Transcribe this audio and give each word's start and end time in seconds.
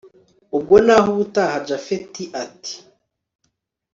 ubwo 0.57 0.75
nahubutaha 0.85 1.57
japhet 1.67 2.13
ati 2.43 2.73